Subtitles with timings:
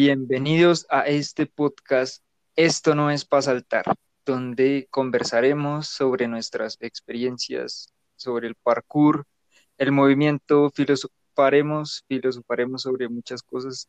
[0.00, 2.22] Bienvenidos a este podcast
[2.54, 3.84] Esto no es para saltar,
[4.24, 9.26] donde conversaremos sobre nuestras experiencias, sobre el parkour,
[9.76, 13.88] el movimiento, filosofaremos, filosofaremos sobre muchas cosas.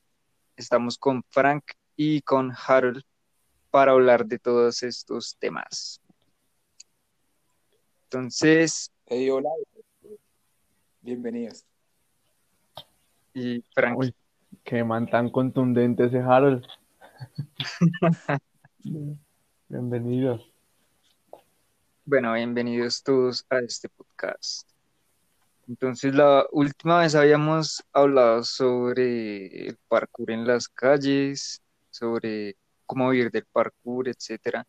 [0.56, 3.04] Estamos con Frank y con Harold
[3.70, 6.02] para hablar de todos estos temas.
[8.06, 8.92] Entonces.
[9.06, 9.50] Hey, hola.
[11.02, 11.64] Bienvenidos.
[13.36, 14.00] Y Frank.
[14.00, 14.16] Uy,
[14.70, 16.64] qué man tan contundente ese Harold.
[19.68, 20.54] Bienvenidos.
[22.06, 24.70] Bueno, bienvenidos todos a este podcast.
[25.68, 32.56] Entonces, la última vez habíamos hablado sobre el parkour en las calles, sobre
[32.86, 34.68] cómo vivir del parkour, etcétera.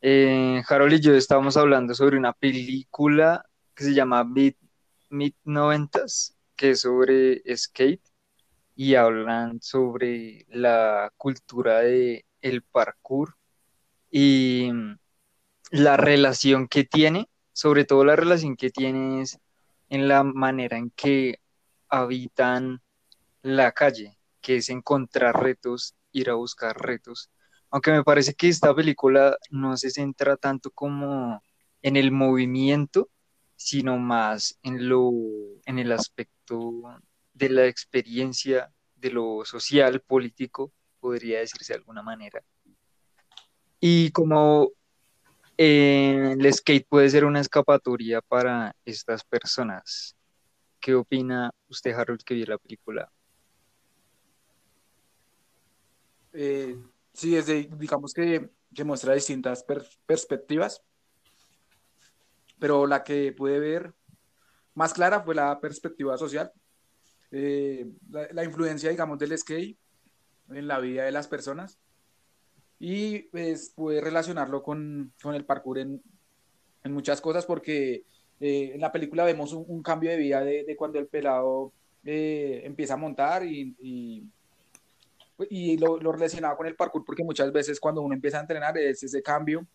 [0.00, 4.54] Eh, Harold y yo estábamos hablando sobre una película que se llama Mid,
[5.10, 8.00] Mid 90s, que es sobre skate,
[8.78, 13.34] y hablan sobre la cultura de el parkour
[14.08, 14.70] y
[15.72, 19.40] la relación que tiene, sobre todo la relación que tiene es
[19.88, 21.40] en la manera en que
[21.88, 22.80] habitan
[23.42, 27.32] la calle, que es encontrar retos, ir a buscar retos.
[27.70, 31.42] Aunque me parece que esta película no se centra tanto como
[31.82, 33.10] en el movimiento,
[33.56, 35.10] sino más en lo,
[35.66, 37.00] en el aspecto
[37.38, 42.42] de la experiencia, de lo social, político, podría decirse de alguna manera.
[43.80, 44.70] Y como
[45.56, 50.16] eh, el skate puede ser una escapatoria para estas personas.
[50.80, 53.10] ¿Qué opina usted, Harold, que vio la película?
[56.32, 56.76] Eh,
[57.18, 59.64] Sí, es digamos que, que muestra distintas
[60.06, 60.84] perspectivas,
[62.60, 63.92] pero la que pude ver
[64.74, 66.52] más clara fue la perspectiva social,
[67.30, 69.76] eh, la, influencia, digamos, del skate
[70.50, 71.78] en la vida de las personas
[72.78, 76.02] y pues pude relacionarlo con, con el parkour en,
[76.84, 78.04] en, muchas cosas porque
[78.40, 81.72] eh, en la película vemos un, cambio de vida de, de cuando el pelado
[82.04, 84.24] eh, empieza a montar y
[85.50, 88.76] y lo, lo, relacionaba con el parkour porque muchas veces cuando uno empieza a entrenar
[88.78, 89.66] es ese cambio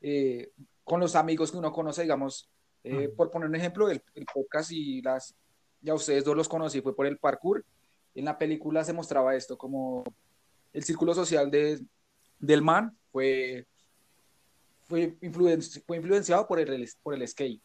[0.00, 0.50] eh,
[0.84, 2.50] con los amigos que uno conoce, digamos,
[2.82, 5.36] eh, por poner un ejemplo, el, el, podcast y las,
[5.82, 7.64] ya ustedes dos los conocí, fue por el parkour.
[8.14, 10.04] En la película se mostraba esto, como
[10.72, 11.80] el círculo social de,
[12.38, 13.66] del man fue,
[14.84, 17.60] fue, influenciado por el, por el skate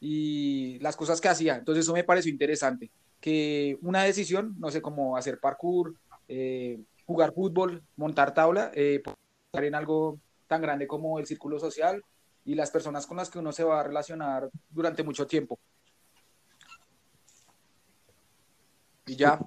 [0.00, 1.56] y las cosas que hacía.
[1.56, 2.90] Entonces eso me pareció interesante,
[3.20, 5.94] que una decisión, no sé, cómo hacer parkour,
[6.28, 9.02] eh, jugar fútbol, montar tabla, eh,
[9.52, 12.02] en algo tan grande como el círculo social
[12.44, 15.58] y las personas con las que uno se va a relacionar durante mucho tiempo.
[19.06, 19.38] Y ya.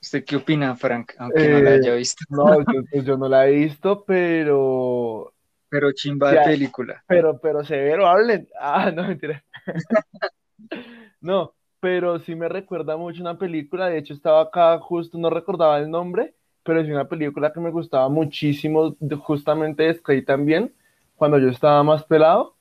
[0.00, 1.14] ¿Usted qué opina, Frank?
[1.18, 2.24] Aunque no la haya eh, visto.
[2.28, 5.32] No, yo, yo, no la he visto, pero.
[5.68, 7.02] Pero chimba de película.
[7.08, 8.48] Pero, pero severo, hablen.
[8.60, 9.42] Ah, no, mentira.
[11.20, 13.88] no, pero sí me recuerda mucho una película.
[13.88, 17.70] De hecho, estaba acá justo, no recordaba el nombre, pero es una película que me
[17.70, 20.72] gustaba muchísimo, justamente de Skate también,
[21.16, 22.54] cuando yo estaba más pelado.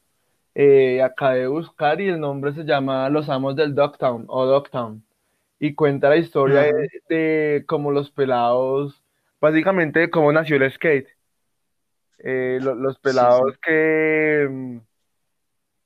[0.55, 5.05] Eh, acabé de buscar y el nombre se llama Los Amos del Dogtown o Dogtown
[5.59, 9.01] y cuenta la historia de, de, cómo los pelados,
[9.39, 11.09] básicamente de cómo nació el skate.
[12.19, 13.59] Eh, lo, los pelados sí, sí.
[13.61, 14.79] que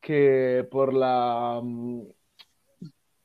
[0.01, 1.61] que por la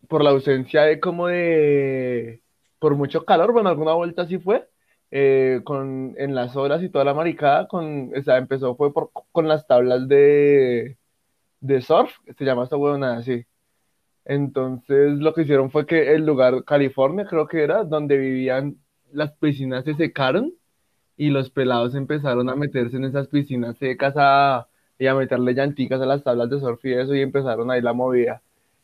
[0.08, 2.42] por la ausencia de como de
[2.78, 4.68] por mucho calor, bueno, alguna vuelta así fue,
[5.10, 9.10] eh, con, en las horas y toda la maricada, con, o sea, empezó fue por,
[9.32, 10.98] con las tablas de,
[11.60, 13.46] de surf, se llama esta huevona así.
[14.24, 18.78] Entonces lo que hicieron fue que el lugar, California creo que era, donde vivían,
[19.12, 20.54] las piscinas se secaron
[21.16, 24.68] y los pelados empezaron a meterse en esas piscinas secas a,
[24.98, 27.92] y a meterle llanticas a las tablas de surf y eso y empezaron ahí la
[27.92, 28.42] movida.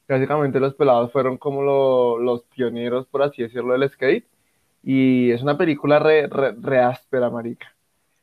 [0.09, 4.27] Básicamente los pelados fueron como lo, los pioneros, por así decirlo, del skate
[4.83, 7.75] y es una película re, re, re áspera, marica.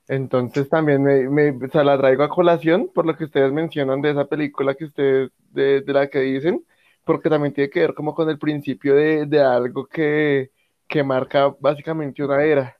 [0.07, 4.11] Entonces también me, me se la traigo a colación por lo que ustedes mencionan de
[4.11, 6.65] esa película que ustedes, de, de la que dicen,
[7.07, 10.51] porque también tiene que ver como con el principio de, de algo que,
[10.87, 12.77] que marca básicamente una era.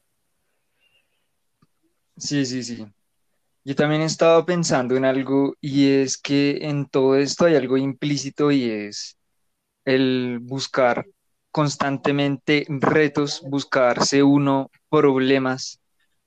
[2.18, 2.86] Sí, sí, sí.
[3.66, 8.52] Yo también estaba pensando en algo y es que en todo esto hay algo implícito
[8.52, 9.18] y es
[9.86, 11.08] el buscar
[11.52, 15.82] constantemente retos, buscarse uno problemas,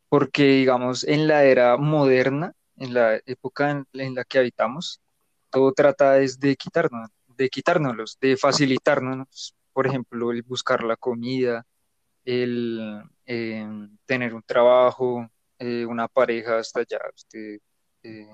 [0.09, 5.01] porque digamos en la era moderna, en la época en, en la que habitamos,
[5.51, 11.67] todo trata es de quitarnos, de quitárnoslos, de facilitarnos, por ejemplo, el buscar la comida,
[12.23, 13.67] el eh,
[14.05, 15.27] tener un trabajo,
[15.59, 17.59] eh, una pareja hasta allá, usted,
[18.03, 18.29] eh,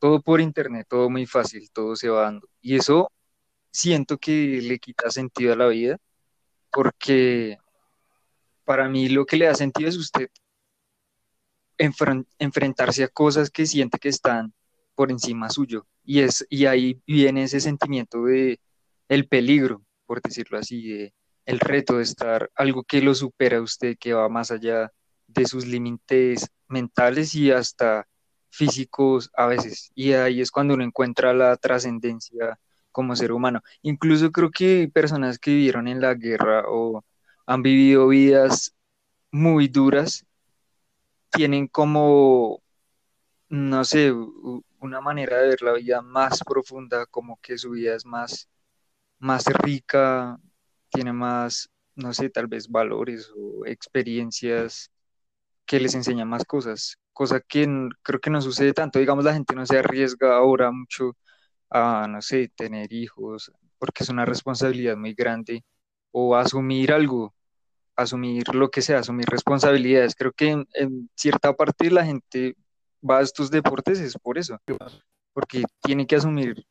[0.00, 2.48] todo por internet, todo muy fácil, todo se va dando.
[2.60, 3.12] Y eso
[3.70, 5.96] siento que le quita sentido a la vida,
[6.72, 7.58] porque
[8.64, 10.30] para mí lo que le da sentido es usted
[12.38, 14.52] enfrentarse a cosas que siente que están
[14.96, 15.86] por encima suyo.
[16.04, 18.60] Y, es, y ahí viene ese sentimiento de
[19.08, 21.14] el peligro, por decirlo así, de
[21.46, 24.90] el reto de estar algo que lo supera a usted, que va más allá
[25.26, 28.06] de sus límites mentales y hasta
[28.50, 29.90] físicos a veces.
[29.94, 32.58] Y ahí es cuando uno encuentra la trascendencia
[32.92, 33.60] como ser humano.
[33.82, 37.04] Incluso creo que personas que vivieron en la guerra o
[37.46, 38.74] han vivido vidas
[39.30, 40.24] muy duras
[41.30, 42.62] tienen como,
[43.48, 44.12] no sé,
[44.84, 48.48] una manera de ver la vida más profunda, como que su vida es más,
[49.18, 50.38] más rica,
[50.90, 54.90] tiene más, no sé, tal vez valores o experiencias
[55.66, 57.66] que les enseñan más cosas, cosa que
[58.02, 61.16] creo que no sucede tanto, digamos, la gente no se arriesga ahora mucho
[61.70, 65.64] a, no sé, tener hijos, porque es una responsabilidad muy grande,
[66.12, 67.34] o asumir algo,
[67.96, 70.14] asumir lo que sea, asumir responsabilidades.
[70.16, 72.56] Creo que en, cierta parte la gente
[73.08, 74.58] va a estos deportes es por eso,
[75.32, 76.64] porque tiene que asumir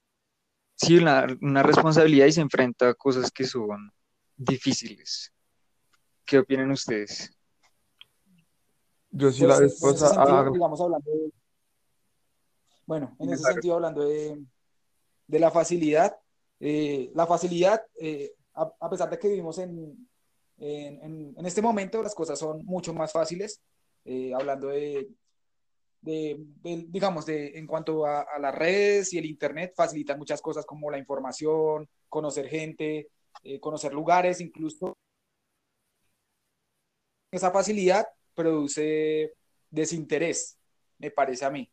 [0.75, 3.91] sí, una, una responsabilidad y se enfrenta a cosas que son
[4.35, 5.31] difíciles.
[6.25, 7.31] ¿Qué opinan ustedes?
[9.11, 11.11] Yo sí la vez digamos, hablando
[12.85, 14.43] bueno, en ese sentido, hablando de,
[15.27, 16.17] de la facilidad,
[16.59, 20.07] eh, la facilidad, eh, a, pesar de que vivimos en,
[20.57, 23.61] en, en, este momento, las cosas son mucho más fáciles,
[24.05, 25.07] eh, hablando de,
[26.03, 26.37] de,
[26.89, 30.91] digamos, de, en cuanto a, a, las redes y el Internet, facilitan muchas cosas como
[30.91, 33.09] la información, conocer gente,
[33.59, 34.95] conocer lugares, incluso
[37.31, 38.05] esa facilidad
[38.35, 39.33] produce
[39.69, 40.57] desinterés,
[40.99, 41.69] me parece a mí.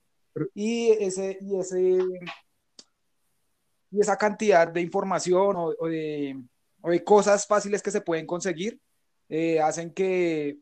[0.55, 1.99] Y, ese, y, ese,
[3.91, 6.41] y esa cantidad de información o, de,
[6.81, 8.81] o de, cosas fáciles que se pueden conseguir
[9.29, 10.59] eh, hacen que,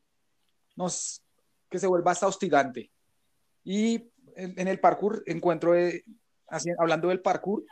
[0.76, 1.22] nos,
[1.70, 2.90] que se vuelva hasta hostigante.
[3.70, 6.02] Y en, el parkour encuentro, eh,
[6.78, 7.66] hablando del parkour,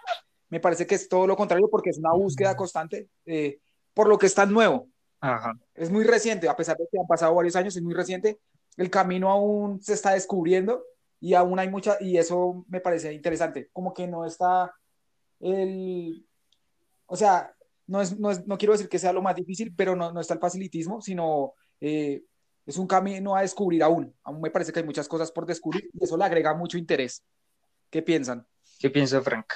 [0.51, 3.61] me parece que es todo lo contrario porque es una búsqueda constante eh,
[3.95, 4.91] por lo que es tan nuevo.
[5.75, 8.39] Es muy reciente, a pesar de que han pasado varios años, es muy reciente.
[8.77, 10.85] El camino aún se está descubriendo
[11.19, 14.71] y aún hay mucha, y eso me parece interesante, como que no está
[15.41, 16.27] el,
[17.07, 17.55] o sea,
[17.87, 20.21] no, es, no, es, no quiero decir que sea lo más difícil, pero no, no
[20.21, 22.23] está el facilitismo, sino eh,
[22.67, 24.13] es un camino a descubrir aún.
[24.25, 27.23] Aún me parece que hay muchas cosas por descubrir y eso le agrega mucho interés.
[27.91, 28.47] ¿Qué piensan?
[28.79, 29.47] ¿Qué piensa Frank?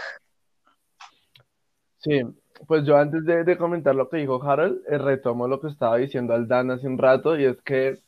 [1.99, 2.23] Sí,
[2.67, 6.33] pues yo antes de, comentar lo que dijo Harold, eh, retomo lo que estaba diciendo
[6.33, 7.99] Aldana hace un rato y es que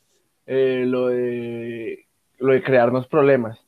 [0.45, 2.07] eh, lo, de,
[2.39, 3.59] lo de crearnos problemas.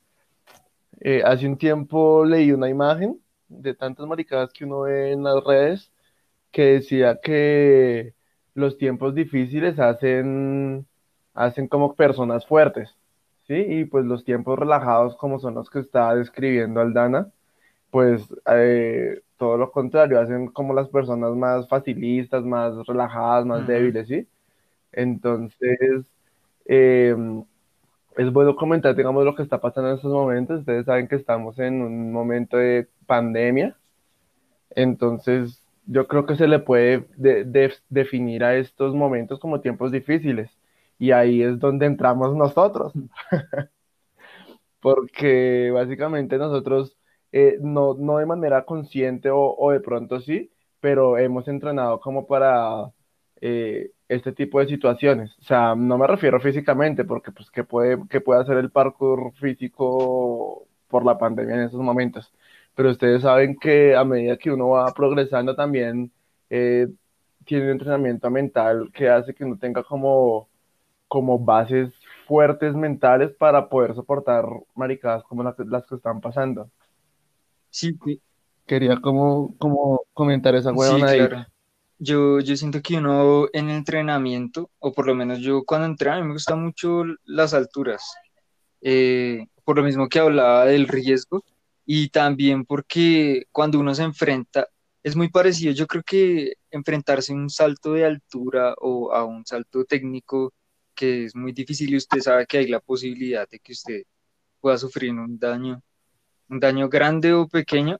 [1.01, 5.43] Eh, hace un tiempo leí una imagen de tantas maricadas que uno ve en las
[5.43, 5.91] redes
[6.51, 8.15] que decía que
[8.53, 10.87] los tiempos difíciles hacen,
[11.35, 12.95] hacen como personas fuertes,
[13.47, 13.55] ¿sí?
[13.55, 17.29] Y pues los tiempos relajados como son los que está describiendo Aldana,
[17.91, 24.07] pues eh, todo lo contrario, hacen como las personas más facilistas, más relajadas, más débiles,
[24.07, 24.27] ¿sí?
[24.91, 26.05] Entonces,
[26.65, 27.43] em,
[28.17, 30.61] es bueno comentar, digamos, lo que está pasando en estos momentos.
[30.61, 33.77] Ustedes saben que estamos en un momento de pandemia,
[34.71, 37.05] entonces yo creo que se le puede
[37.89, 40.49] definir a estos momentos como tiempos difíciles
[40.97, 42.93] y ahí es donde entramos nosotros,
[44.79, 46.97] porque básicamente nosotros
[47.31, 52.91] eh, no, no de manera consciente o, de pronto sí, pero hemos entrenado como para
[53.41, 55.35] eh, este tipo de situaciones.
[55.39, 59.33] O sea, no me refiero físicamente, porque pues que puede, que puede hacer el parkour
[59.33, 62.33] físico por la pandemia en esos momentos.
[62.75, 66.11] Pero ustedes saben que a medida que uno va progresando también
[66.49, 66.87] eh,
[67.45, 70.49] tiene un entrenamiento mental que hace que uno tenga como,
[71.07, 71.93] como bases
[72.27, 76.69] fuertes mentales para poder soportar maricadas como las, las que están pasando.
[77.69, 77.97] Sí,
[78.65, 81.45] Quería como, como comentar esa huevona sí, claro.
[81.97, 86.19] Yo, yo siento que uno en entrenamiento, o por lo menos yo cuando entreno, a
[86.19, 88.15] mí me gustan mucho las alturas.
[88.81, 91.43] Eh, por lo mismo que hablaba del riesgo
[91.85, 94.67] y también porque cuando uno se enfrenta,
[95.03, 95.71] es muy parecido.
[95.73, 100.53] Yo creo que enfrentarse a un salto de altura o a un salto técnico
[100.95, 104.03] que es muy difícil y usted sabe que hay la posibilidad de que usted
[104.61, 105.81] pueda sufrir un daño
[106.49, 107.97] un daño grande o pequeño,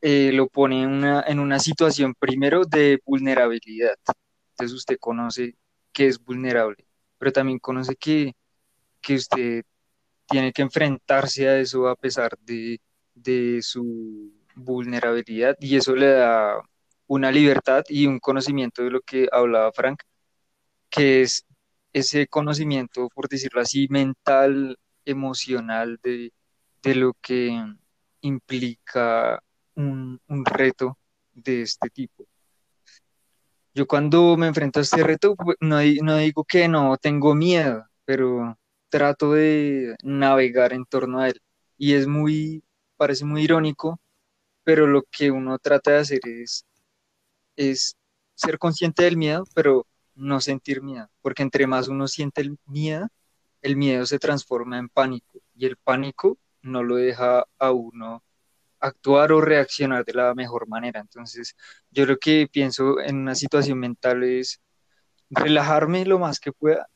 [0.00, 3.96] eh, lo pone en una, en una situación primero de vulnerabilidad.
[4.52, 5.56] Entonces usted conoce
[5.92, 6.86] que es vulnerable
[7.24, 8.34] pero también conoce que,
[9.00, 9.64] que usted
[10.28, 12.80] tiene que enfrentarse a eso a pesar de,
[13.14, 16.60] de su vulnerabilidad y eso le da
[17.06, 20.02] una libertad y un conocimiento de lo que hablaba Frank,
[20.90, 21.46] que es
[21.94, 26.32] ese conocimiento, por decirlo así, mental, emocional de,
[26.82, 27.56] de lo que
[28.20, 29.42] implica
[29.76, 30.98] un, un, reto
[31.32, 32.26] de este tipo.
[33.74, 38.58] Yo cuando me enfrento a este reto, no, no digo que no tengo miedo, pero
[38.88, 41.40] trato de navegar en torno a él.
[41.76, 42.64] Y es muy,
[42.96, 44.00] parece muy irónico,
[44.64, 46.66] pero lo que uno trata de hacer es,
[47.56, 47.96] es
[48.34, 53.08] ser consciente del miedo, pero no sentir miedo, porque entre más uno siente el miedo,
[53.62, 58.22] el miedo se transforma en pánico y el pánico no lo deja a uno
[58.80, 61.00] actuar o reaccionar de la mejor manera.
[61.00, 61.56] Entonces,
[61.90, 64.60] yo lo que pienso en una situación mental es
[65.30, 66.88] relajarme lo más que pueda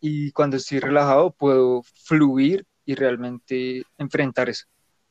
[0.00, 4.66] y cuando estoy relajado puedo fluir y realmente enfrentar eso.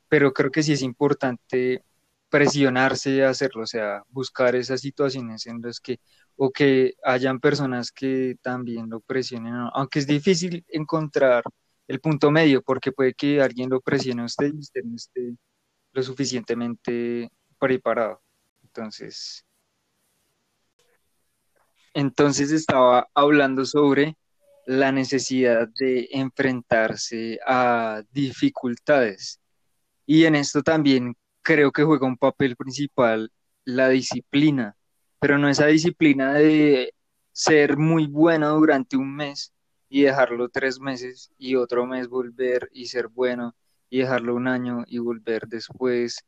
[0.07, 1.83] Pero creo que sí es importante
[2.29, 5.99] presionarse a hacerlo, o sea, buscar esas situaciones en las que,
[6.35, 11.43] o que hayan personas que también lo presionen, aunque es difícil encontrar
[11.87, 15.35] el punto medio, porque puede que alguien lo presione a usted y usted no esté
[15.93, 18.21] lo suficientemente preparado.
[18.63, 19.45] Entonces,
[21.93, 24.15] entonces estaba hablando sobre
[24.65, 29.41] la necesidad de enfrentarse a dificultades.
[30.05, 33.31] Y en esto también creo que juega un papel principal
[33.65, 34.75] la disciplina,
[35.21, 36.95] pero no esa disciplina de
[37.31, 39.53] ser muy bueno durante un mes
[39.87, 43.55] y dejarlo tres meses y otro mes volver y ser bueno
[43.91, 46.25] y dejarlo un año y volver después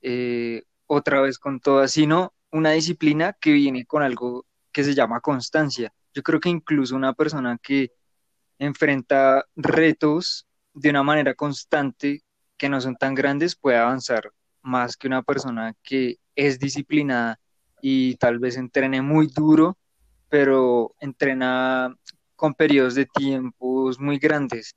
[0.00, 5.20] eh, otra vez con todas, sino una disciplina que viene con algo que se llama
[5.20, 5.92] constancia.
[6.14, 7.90] Yo creo que incluso una persona que
[8.60, 12.22] enfrenta retos de una manera constante
[12.56, 17.40] que no son tan grandes puede avanzar más que una persona que es disciplinada
[17.88, 19.78] y tal vez entrene muy duro,
[20.28, 21.94] pero entrena
[22.34, 24.74] con periodos de tiempos muy grandes.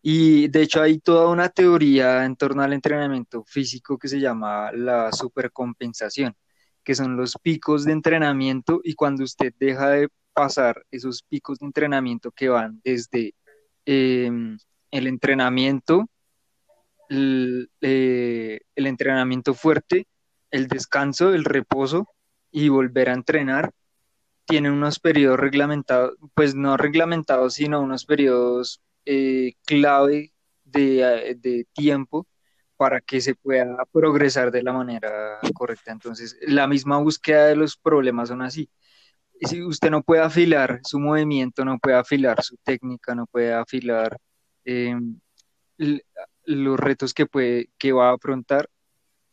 [0.00, 4.70] Y de hecho hay toda una teoría en torno al entrenamiento físico que se llama
[4.70, 6.36] la supercompensación,
[6.84, 11.66] que son los picos de entrenamiento y cuando usted deja de pasar esos picos de
[11.66, 13.34] entrenamiento que van desde
[13.86, 14.56] em,
[14.92, 16.08] el entrenamiento
[17.10, 20.06] eh, el, entrenamiento fuerte,
[20.52, 22.06] el descanso, el reposo
[22.52, 23.72] y volver a entrenar,
[24.46, 30.32] tienen unos periodos reglamentados, pues no reglamentados, sino unos periodos eh, clave
[30.64, 32.26] de, de, tiempo
[32.76, 35.92] para que se pueda progresar de la manera correcta.
[35.92, 38.68] Entonces, la misma búsqueda de los problemas son así.
[39.40, 44.16] Si usted no puede afilar su movimiento, no puede afilar su técnica, no puede afilar
[44.64, 44.96] eh,
[46.44, 48.68] los retos que, puede, que va a afrontar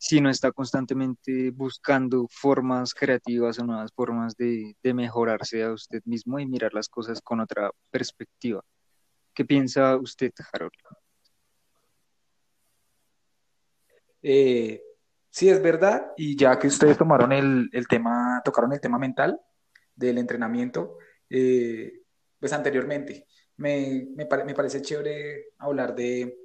[0.00, 6.38] si no está constantemente buscando formas creativas o nuevas formas de, mejorarse a usted mismo
[6.40, 8.64] y mirar las cosas con otra perspectiva.
[9.34, 10.72] ¿Qué piensa usted, Harold?
[14.22, 14.82] Eh,
[15.28, 19.38] sí, es verdad, y ya que ustedes tomaron el, tema, tocaron el tema mental
[19.94, 20.96] del entrenamiento,
[21.28, 21.92] eh,
[22.38, 23.26] pues anteriormente,
[23.58, 26.38] me, me parece chévere hablar de,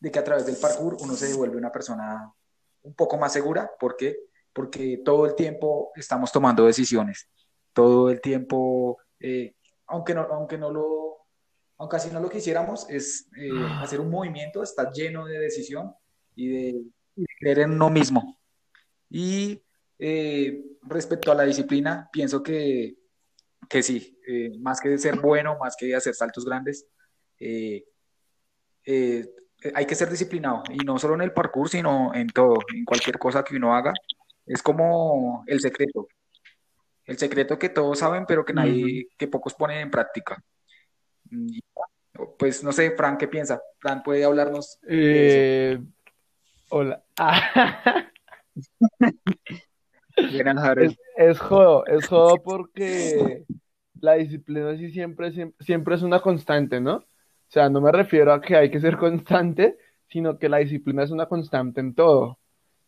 [0.00, 2.34] de que a través del parkour uno se devuelve una persona
[2.84, 3.70] un poco más segura.
[3.78, 4.16] ¿Por qué?
[4.52, 7.28] Porque todo el tiempo estamos tomando decisiones.
[7.72, 9.54] Todo el tiempo, eh,
[9.86, 11.16] aunque, no, aunque no lo,
[11.78, 13.82] aunque así no lo quisiéramos, es eh, ah.
[13.82, 15.92] hacer un movimiento, está lleno de decisión
[16.36, 16.82] y de,
[17.40, 18.38] creer en uno mismo.
[19.10, 19.62] Y
[19.98, 22.96] eh, respecto a la disciplina, pienso que,
[23.68, 24.18] que sí,
[24.60, 26.86] más que ser bueno, más que hacer saltos grandes,
[28.86, 29.32] eh,
[29.74, 33.18] hay que ser disciplinado y no solo en el parkour, sino en todo, en cualquier
[33.18, 33.92] cosa que uno haga.
[34.46, 36.08] Es como el secreto.
[37.06, 40.42] El secreto que todos saben, pero que nadie, que pocos ponen en práctica.
[42.38, 43.60] Pues no sé, Fran, ¿qué piensa?
[43.78, 44.78] Fran, ¿puede hablarnos?
[44.86, 45.78] Eh,
[46.70, 47.02] hola.
[50.78, 53.44] es, es jodo, es jodo porque
[54.00, 57.04] la disciplina sí siempre, siempre es una constante, ¿no?
[57.54, 61.12] Sea, no me refiero a que hay que ser constante, sino que la disciplina es
[61.12, 62.40] una constante en todo.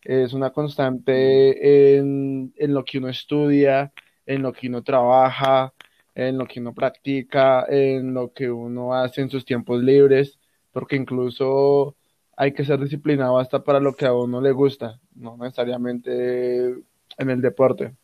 [0.02, 3.92] Es una constante en, lo que uno estudia,
[4.26, 5.72] en lo que uno trabaja,
[6.16, 10.40] en lo que uno practica, en lo que uno hace en sus tiempos libres,
[10.72, 11.94] porque incluso
[12.36, 16.70] hay que ser disciplinado hasta para lo que a uno le gusta, no necesariamente
[17.18, 17.94] en el deporte.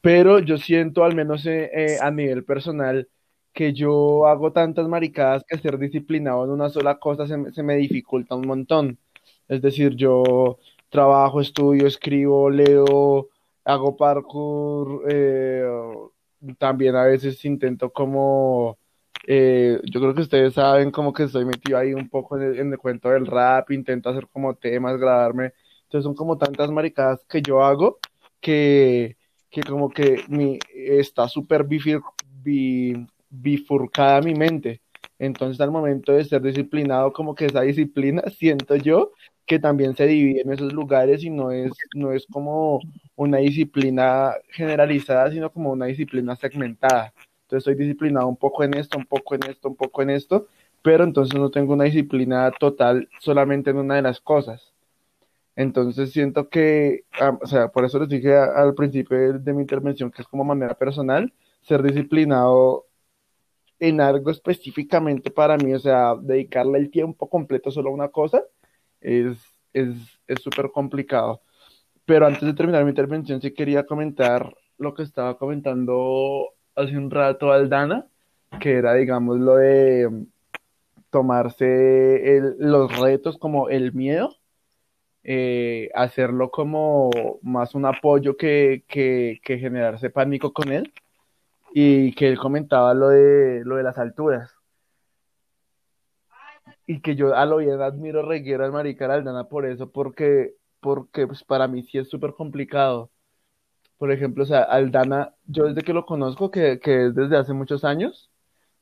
[0.00, 3.06] Pero yo siento, al menos eh, eh, a nivel personal,
[3.52, 7.76] que yo hago tantas maricadas que ser disciplinado en una sola cosa se, se me
[7.76, 8.98] dificulta un montón.
[9.48, 10.58] Es decir, yo
[10.90, 13.28] trabajo, estudio, escribo, leo,
[13.64, 15.64] hago parkour, eh,
[16.58, 18.78] también a veces intento como,
[19.26, 22.58] eh, yo creo que ustedes saben como que estoy metido ahí un poco en el,
[22.58, 25.52] en el cuento del rap, intento hacer como temas, grabarme.
[25.84, 27.98] Entonces son como tantas maricadas que yo hago
[28.40, 29.16] que,
[29.50, 32.02] que como que mi, está súper bifir-
[32.42, 34.80] bi- bifurcada mi mente.
[35.18, 39.12] Entonces al momento de ser disciplinado, como que esa disciplina, siento yo
[39.46, 42.80] que también se divide en esos lugares y no es, no es como
[43.16, 47.12] una disciplina generalizada, sino como una disciplina segmentada.
[47.42, 50.46] Entonces estoy disciplinado un poco en esto, un poco en esto, un poco en esto,
[50.82, 54.72] pero entonces no tengo una disciplina total solamente en una de las cosas.
[55.56, 60.10] Entonces siento que, ah, o sea, por eso les dije al principio de mi intervención
[60.10, 62.86] que es como manera personal, ser disciplinado
[63.82, 68.44] en algo específicamente para mí, o sea, dedicarle el tiempo completo solo a una cosa,
[69.00, 69.38] es,
[69.72, 69.96] es,
[70.28, 71.42] es súper complicado.
[72.04, 77.10] Pero antes de terminar mi intervención, sí quería comentar lo que estaba comentando hace un
[77.10, 78.06] rato Aldana,
[78.60, 80.26] que era, digamos, lo de
[81.10, 84.36] tomarse los retos como el miedo,
[85.24, 87.10] eh, hacerlo como
[87.42, 90.92] más un apoyo que, que, que generarse pánico con él,
[91.74, 94.50] y que él comentaba lo de, lo de las alturas.
[96.86, 101.26] Y que yo a lo bien admiro reguero al marica Aldana por eso, porque, porque
[101.26, 103.10] pues para mí sí es súper complicado.
[103.98, 107.54] Por ejemplo, o sea, Aldana, yo desde que lo conozco, que, que es desde hace
[107.54, 108.30] muchos años,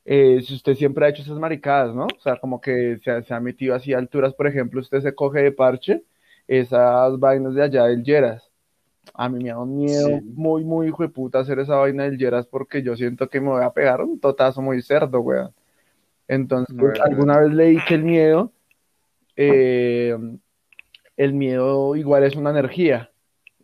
[0.07, 2.07] eh, si usted siempre ha hecho esas maricadas, ¿no?
[2.07, 5.03] O sea, como que se, ha- se ha metido así a alturas, por ejemplo, usted
[5.03, 6.05] se coge de parche
[6.49, 8.50] esas vainas de allá del Lleras.
[9.15, 10.25] A mí me da un miedo Sí.
[10.35, 13.49] muy, muy hijo de puta hacer esa vaina del Lleras porque yo siento que me
[13.49, 15.53] voy a pegar un totazo muy cerdo, weón.
[16.29, 18.53] Entonces, alguna vez leí que el miedo,
[19.37, 20.17] eh,
[21.17, 23.11] el miedo igual es una energía.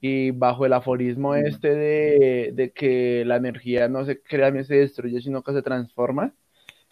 [0.00, 4.76] Y bajo el aforismo este de, de que la energía no se crea ni se
[4.76, 6.34] destruye, sino que se transforma,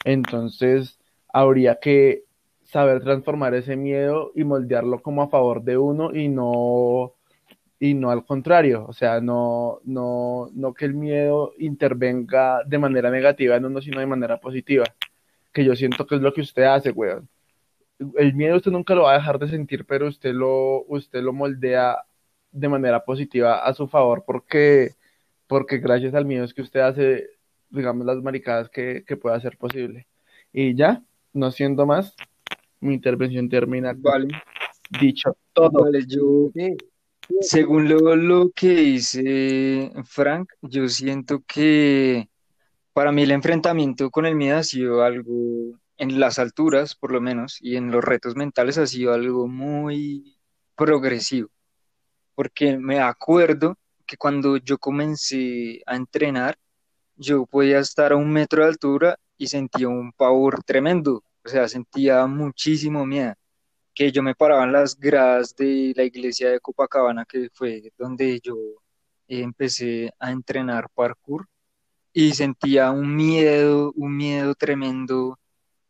[0.04, 0.98] entonces
[1.32, 2.24] habría que
[2.62, 7.12] saber transformar ese miedo y moldearlo como a favor de uno y no,
[7.78, 8.86] y no al contrario.
[8.88, 14.00] O sea, no, no, no que el miedo intervenga de manera negativa en uno, sino
[14.00, 14.84] de manera positiva.
[15.52, 17.28] Que yo siento que es lo que usted hace, weón.
[18.16, 21.32] El miedo usted nunca lo va a dejar de sentir, pero usted lo, usted lo
[21.32, 21.98] moldea
[22.50, 24.90] de manera positiva a su favor porque,
[25.46, 27.28] porque gracias al miedo es que usted hace,
[27.70, 30.06] digamos, las maricadas que, que pueda ser posible.
[30.52, 32.14] Y ya, no siendo más,
[32.80, 34.28] mi intervención termina Vale,
[35.00, 35.84] dicho todo.
[35.84, 36.76] vale, yo, Sí,
[37.40, 42.28] según lo, lo que dice Frank, yo siento que
[42.92, 47.20] para mí el enfrentamiento con el miedo ha sido algo, en las alturas por lo
[47.20, 50.36] menos, y en los retos mentales ha sido algo muy
[50.76, 51.48] progresivo,
[52.34, 56.58] porque me acuerdo que cuando yo comencé a entrenar,
[57.16, 61.68] yo podía estar a un metro de altura y sentía un pavor tremendo, o sea,
[61.68, 63.34] sentía muchísimo miedo,
[63.94, 68.40] que yo me paraba en las gradas de la iglesia de Copacabana, que fue donde
[68.42, 68.56] yo
[69.28, 71.48] empecé a entrenar parkour,
[72.12, 75.38] y sentía un miedo, un miedo tremendo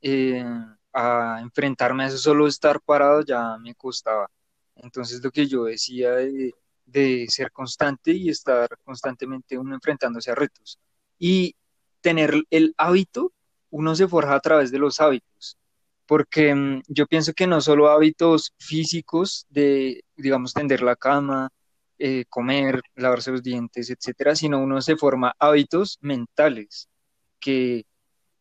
[0.03, 0.45] eh,
[0.93, 4.29] a enfrentarme a eso, solo estar parado ya me costaba.
[4.77, 6.55] Entonces lo que yo decía de,
[6.87, 10.79] de ser constante y estar constantemente uno enfrentándose a retos.
[11.19, 11.57] Y
[12.01, 13.33] tener el hábito,
[13.71, 15.59] uno se forja a través de los hábitos,
[16.07, 21.51] porque mm, yo pienso que no solo hábitos físicos de, digamos, tender la cama,
[21.99, 26.89] eh, comer, lavarse los dientes, etcétera, sino uno se forma hábitos mentales
[27.41, 27.87] que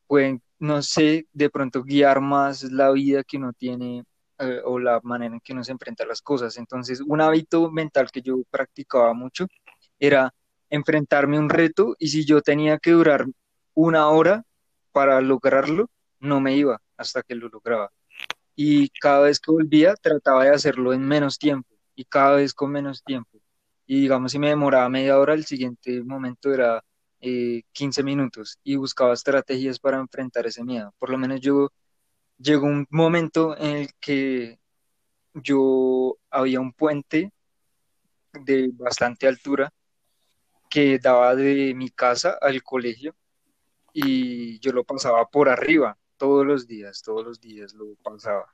[0.07, 4.03] pueden, no sé, de pronto guiar más la vida que uno tiene
[4.39, 6.57] eh, o la manera en que uno se enfrenta a las cosas.
[6.57, 9.47] Entonces, un hábito mental que yo practicaba mucho
[9.99, 10.33] era
[10.69, 13.25] enfrentarme a un reto y si yo tenía que durar
[13.75, 14.43] una hora
[14.91, 17.91] para lograrlo, no me iba hasta que lo lograba.
[18.55, 22.71] Y cada vez que volvía, trataba de hacerlo en menos tiempo y cada vez con
[22.71, 23.39] menos tiempo.
[23.85, 26.83] Y digamos, si me demoraba media hora, el siguiente momento era
[27.21, 30.93] eh, 15 minutos y buscaba estrategias para enfrentar ese miedo.
[30.99, 31.69] Por lo menos yo
[32.37, 34.59] llegó un momento en el que
[35.33, 37.31] yo había un puente
[38.33, 39.71] de bastante altura
[40.69, 43.15] que daba de mi casa al colegio
[43.93, 48.45] y yo lo pasaba por arriba todos los días, todos los días lo pasaba.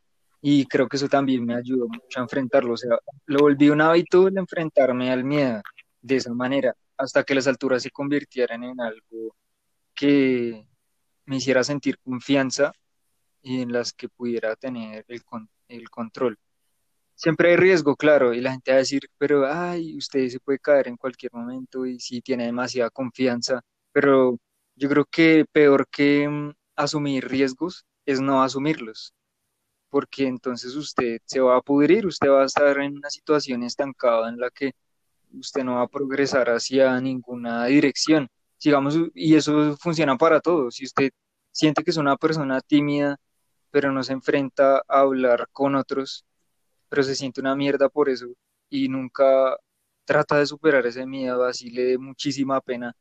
[0.42, 2.74] Y creo que eso también me ayudó mucho a enfrentarlo.
[2.74, 5.62] O sea, lo volví un hábito el enfrentarme al miedo
[6.02, 9.36] de esa manera, hasta que las alturas se convirtieran en algo
[9.94, 10.66] que
[11.26, 12.74] me hiciera sentir confianza
[13.44, 15.22] y en las que pudiera tener el,
[15.68, 16.40] el control.
[17.14, 20.58] Siempre hay riesgo, claro, y la gente va a decir, pero, ay, usted se puede
[20.58, 24.40] caer en cualquier momento y si tiene demasiada confianza, pero
[24.76, 29.14] yo creo que peor que mm, asumir riesgos es no asumirlos,
[29.90, 34.30] porque entonces usted se va a pudrir, usted va a estar en una situación estancada
[34.30, 34.72] en la que
[35.34, 38.30] usted no va a progresar hacia ninguna dirección.
[38.58, 40.76] Sigamos, y eso funciona para todos.
[40.76, 41.12] Si usted
[41.52, 43.18] siente que es una persona tímida,
[43.72, 46.26] pero no se enfrenta a hablar con otros,
[46.90, 48.28] pero se siente una mierda por eso
[48.70, 49.58] y nunca
[50.06, 52.96] trata de superar ese miedo, así le dé muchísima pena,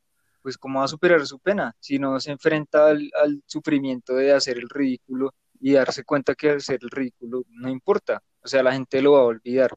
[0.49, 1.77] pues ¿cómo va a superar su pena?
[1.79, 6.79] Si no se enfrenta al, sufrimiento de hacer el ridículo y darse cuenta que hacer
[6.81, 9.75] el ridículo no importa, o sea, la gente lo va a olvidar.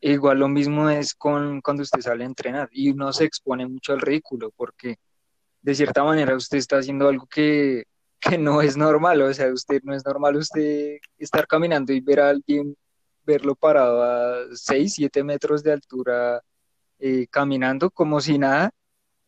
[0.00, 3.92] igual lo mismo es con cuando usted sale a entrenar y uno se expone mucho
[3.92, 4.98] al ridículo porque
[5.62, 7.82] de cierta manera usted está haciendo algo que,
[8.20, 12.20] que no es normal, o sea, usted no es normal usted estar caminando y ver
[12.20, 12.76] a alguien,
[13.26, 16.40] verlo parado a 6, 7 metros de altura
[17.00, 18.70] eh, caminando como si nada,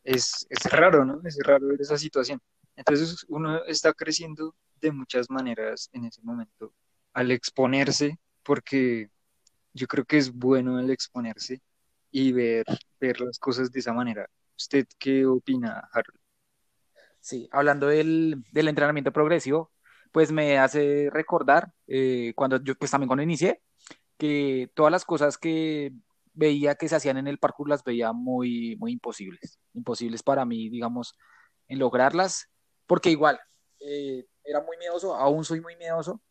[0.03, 1.21] es, es raro, ¿no?
[1.25, 2.39] Es raro ver esa situación.
[2.75, 6.73] Entonces uno está creciendo de muchas maneras en ese momento
[7.13, 9.09] al exponerse, porque
[9.73, 11.61] yo creo que es bueno el exponerse
[12.11, 12.65] y ver,
[12.99, 14.27] ver las cosas de esa manera.
[14.57, 16.19] ¿Usted qué opina, Harold?
[17.19, 19.71] Sí, hablando del, del entrenamiento progresivo,
[20.11, 23.61] pues me hace recordar eh, cuando yo, pues también cuando inicié,
[24.17, 25.93] que todas las cosas que
[26.33, 30.69] veía que se hacían en el parkour las veía muy, muy imposibles, imposibles para mí,
[30.69, 31.15] digamos,
[31.67, 32.49] en lograrlas,
[32.87, 33.39] porque igual,
[33.79, 36.21] eh, era muy miedoso, aún soy muy miedoso,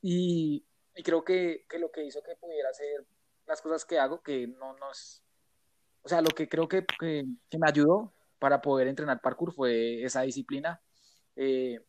[0.00, 3.06] y, y creo que, que, lo que hizo que pudiera hacer
[3.46, 5.24] las cosas que hago, que no nos,
[6.02, 10.04] o sea, lo que creo que, que, que me ayudó para poder entrenar parkour fue
[10.04, 10.82] esa disciplina.
[11.34, 11.80] Eh,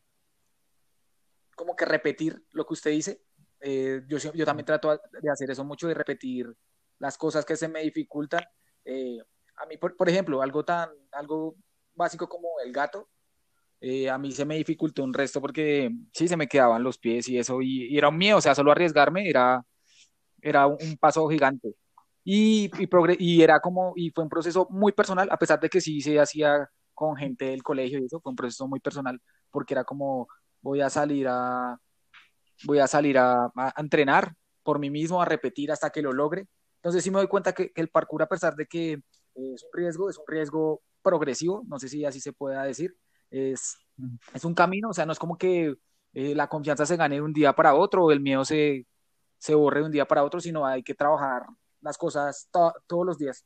[1.54, 3.22] como que repetir lo que usted dice.
[3.60, 6.54] Eh, yo, yo también trato de hacer eso mucho, de repetir
[6.98, 8.44] las cosas que se me dificultan.
[8.84, 9.18] Eh,
[9.56, 11.56] a mí, por, por, ejemplo, algo tan, algo
[11.94, 13.08] básico como el gato,
[13.80, 17.28] eh, a mí se me dificultó un resto porque sí se me quedaban los pies
[17.28, 19.62] y eso, y, y era un miedo, o sea, solo arriesgarme era,
[20.42, 21.74] era un, un paso gigante.
[22.24, 25.80] Y, y, y, era como, y fue un proceso muy personal, a pesar de que
[25.80, 29.74] sí se hacía con gente del colegio y eso, fue un proceso muy personal, porque
[29.74, 30.28] era como,
[30.60, 31.78] voy a salir a,
[32.64, 36.48] voy a salir a, a entrenar por mí mismo, a repetir hasta que lo logre.
[36.86, 38.92] Entonces sí me doy cuenta que, que el parkour, a pesar de que
[39.34, 42.96] es un riesgo, es un riesgo progresivo, no sé si así se pueda decir,
[43.28, 43.76] es,
[44.32, 45.74] es un camino, o sea, no es como que
[46.12, 48.86] eh, la confianza se gane de un día para otro o el miedo se,
[49.36, 51.46] se borre de un día para otro, sino hay que trabajar
[51.80, 53.44] las cosas to todos los días.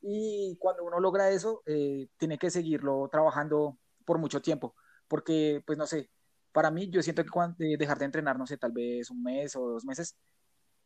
[0.00, 4.74] Y cuando uno logra eso, eh, tiene que seguirlo trabajando por mucho tiempo,
[5.06, 6.08] porque, pues no sé,
[6.50, 9.22] para mí yo siento que cuando, eh, dejar de entrenar, no sé, tal vez un
[9.22, 10.16] mes o dos meses,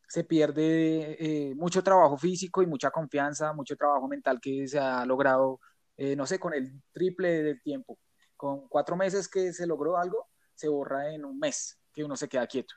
[0.09, 5.05] se pierde eh, mucho trabajo físico y mucha confianza, mucho trabajo mental que se ha
[5.05, 5.61] logrado,
[5.97, 7.99] eh, no sé, con el triple del tiempo.
[8.35, 12.29] Con cuatro meses que se logró algo, se borra en un mes que uno se
[12.29, 12.75] queda quieto.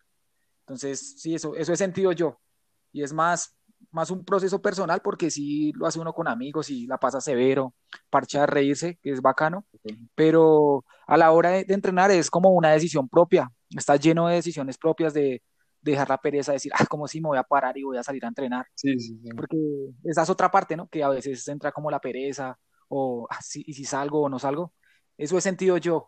[0.62, 2.38] Entonces, sí, eso, eso he sentido yo.
[2.92, 3.56] Y es más,
[3.92, 7.74] más un proceso personal porque sí lo hace uno con amigos y la pasa severo,
[8.10, 9.66] parcha reírse, que es bacano,
[10.16, 14.36] pero a la hora de, de, entrenar es como una decisión propia, está lleno de
[14.36, 15.42] decisiones propias de, de
[15.82, 18.04] dejar la pereza, de decir, ah, como si me voy a parar y voy a
[18.04, 18.68] salir a entrenar.
[18.76, 19.30] Sí, sí, sí.
[19.36, 19.58] Porque
[20.04, 20.88] esa es otra parte, ¿no?
[20.88, 24.40] Que a veces entra como la pereza, o ah, sí, y si salgo o no
[24.40, 24.74] salgo.
[25.18, 26.08] Eso he sentido yo.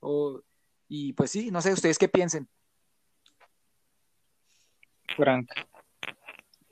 [0.00, 0.40] O,
[0.88, 2.48] y pues sí, no sé, ustedes qué piensen.
[5.16, 5.48] Frank.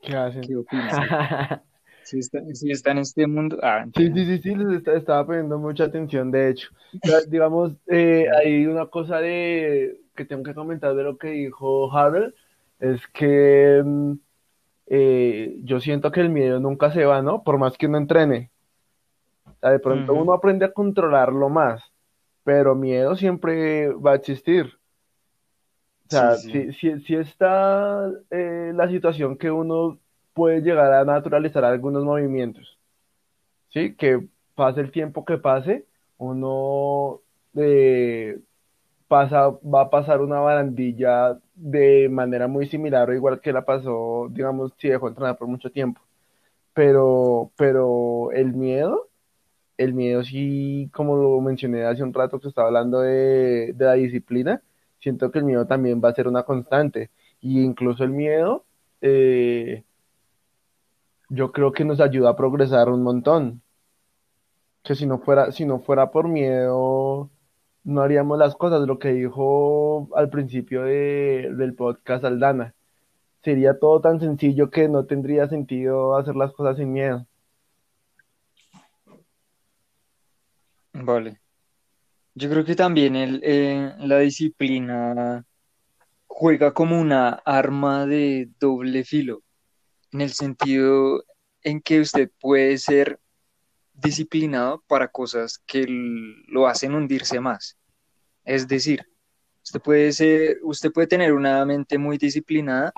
[0.02, 0.42] ¿Qué hacen?
[0.42, 0.92] ¿Qué opinas?
[2.02, 3.58] si, está, si está en este mundo.
[3.62, 6.68] Ah, sí, sí, sí, sí, les está, estaba poniendo mucha atención, de hecho.
[7.02, 11.28] O sea, digamos, eh, hay una cosa de que tengo que comentar de lo que
[11.28, 12.34] dijo Harold,
[12.80, 13.82] es que
[14.86, 17.42] eh, yo siento que el miedo nunca se va, ¿no?
[17.42, 18.50] Por más que uno entrene.
[19.46, 20.22] O sea, de pronto uh -huh.
[20.22, 21.82] uno aprende a controlarlo más,
[22.44, 24.78] pero miedo siempre va a existir.
[26.06, 26.72] O sea, sí, sí.
[26.72, 29.98] Si, si, si, está eh, la situación que uno
[30.34, 32.78] puede llegar a naturalizar algunos movimientos,
[33.70, 33.94] ¿sí?
[33.94, 35.86] Que pase el tiempo que pase,
[36.18, 37.20] uno
[37.56, 38.38] eh,
[39.08, 44.28] pasa, va a pasar una barandilla de manera muy similar o igual que la pasó,
[44.30, 46.00] digamos, si dejó entrenar por mucho tiempo.
[46.74, 49.08] Pero, pero el miedo,
[49.78, 53.94] el miedo sí, como lo mencioné hace un rato que estaba hablando de, de la
[53.94, 54.62] disciplina,
[55.00, 57.10] siento que el miedo también va a ser una constante.
[57.40, 58.64] Y incluso el miedo,
[59.02, 59.84] eh,
[61.28, 63.62] yo creo que nos ayuda a progresar un montón.
[64.82, 67.30] Que si no fuera, si no fuera por miedo,
[67.84, 72.74] no haríamos las cosas, lo que dijo al principio de- del podcast Aldana.
[73.42, 77.26] Sería todo tan sencillo que no tendría sentido hacer las cosas sin miedo.
[80.94, 81.40] Vale.
[82.34, 85.44] Yo creo que también el, eh, la disciplina
[86.26, 89.42] juega como una arma de doble filo,
[90.12, 91.22] en el sentido
[91.62, 93.20] en que usted puede ser
[93.94, 95.86] disciplinado para cosas que
[96.48, 97.78] lo hacen hundirse más.
[98.44, 99.06] Es decir,
[99.62, 102.92] usted puede ser, usted puede tener una mente muy disciplinada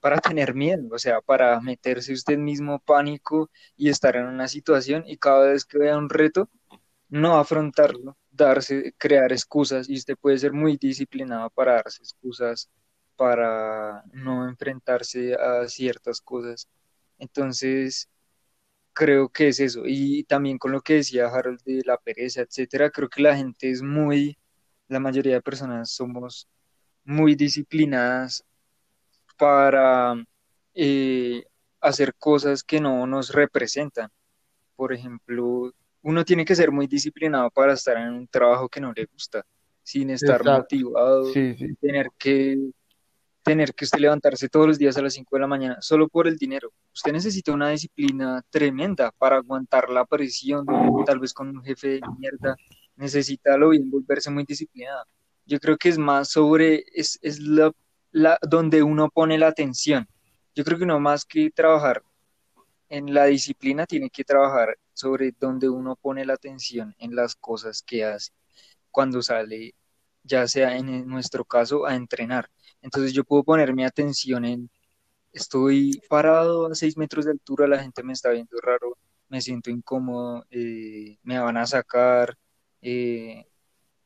[0.00, 5.04] para tener miedo, o sea, para meterse usted mismo pánico y estar en una situación
[5.06, 6.48] y cada vez que vea un reto,
[7.08, 12.70] no afrontarlo, darse, crear excusas y usted puede ser muy disciplinado para darse excusas,
[13.16, 16.68] para no enfrentarse a ciertas cosas.
[17.18, 18.08] Entonces,
[18.96, 19.82] creo que es eso.
[19.86, 23.70] Y también con lo que decía Harold de la pereza, etcétera, creo que la gente
[23.70, 24.38] es muy,
[24.88, 26.48] la mayoría de personas somos
[27.04, 28.42] muy disciplinadas
[29.38, 30.14] para
[30.74, 31.44] eh,
[31.80, 34.10] hacer cosas que no nos representan.
[34.76, 38.92] Por ejemplo, uno tiene que ser muy disciplinado para estar en un trabajo que no
[38.94, 39.44] le gusta,
[39.82, 40.52] sin estar Exacto.
[40.52, 41.76] motivado, Sí, sí.
[41.82, 42.56] tener que
[43.46, 46.26] tener que usted levantarse todos los días a las 5 de la mañana solo por
[46.26, 46.72] el dinero.
[46.92, 50.66] Usted necesita una disciplina tremenda para aguantar la presión,
[51.06, 52.56] tal vez con un jefe de mierda,
[52.96, 55.04] necesita lo bien volverse muy disciplinado.
[55.44, 57.70] Yo creo que es más sobre, es, es la,
[58.10, 60.08] la, donde uno pone la atención.
[60.56, 62.02] Yo creo que uno más que trabajar
[62.88, 67.80] en la disciplina tiene que trabajar sobre donde uno pone la atención en las cosas
[67.80, 68.32] que hace
[68.90, 69.76] cuando sale,
[70.24, 72.50] ya sea en nuestro caso, a entrenar.
[72.86, 74.70] Entonces yo puedo poner mi atención en,
[75.32, 78.96] estoy parado a seis metros de altura, la gente me está viendo raro,
[79.28, 82.38] me siento incómodo, eh, me van a sacar,
[82.80, 83.44] eh,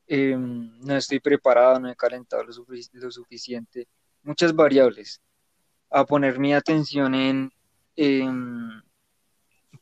[0.07, 2.53] eh, no estoy preparado, no he calentado lo,
[2.93, 3.87] lo, suficiente,
[4.23, 5.21] muchas variables.
[5.91, 7.51] A poner mi atención en,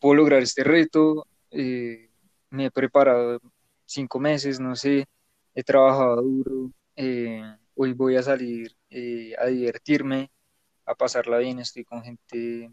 [0.01, 2.09] puedo lograr este reto, eh,
[2.49, 3.39] me he preparado
[3.85, 5.05] cinco meses, no sé,
[5.55, 6.71] he trabajado duro,
[7.81, 10.29] hoy voy a salir eh, a divertirme,
[10.85, 12.69] a pasarla bien, estoy con gente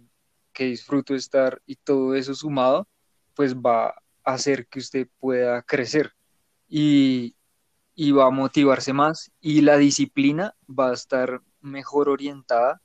[0.53, 2.89] que disfruto estar y todo eso sumado,
[3.33, 6.13] pues va a hacer que usted pueda crecer
[6.69, 7.37] y,
[7.95, 12.83] y va a motivarse más y la disciplina va a estar mejor orientada